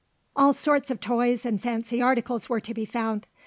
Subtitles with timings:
[0.35, 3.27] All sorts of toys and fancy articles were to be found.